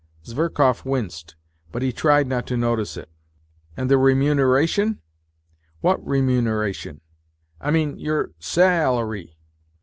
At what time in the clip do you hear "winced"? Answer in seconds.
0.83-1.35